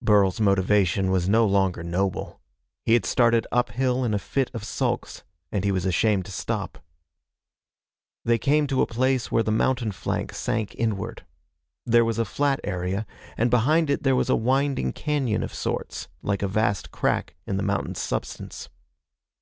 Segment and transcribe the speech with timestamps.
[0.00, 2.40] Burl's motivation was no longer noble.
[2.86, 6.78] He had started uphill in a fit of sulks, and he was ashamed to stop.
[8.24, 11.26] They came to a place where the mountain flank sank inward.
[11.84, 13.04] There was a flat area,
[13.36, 17.58] and behind it there was a winding cañon of sorts, like a vast crack in
[17.58, 18.70] the mountain's substance.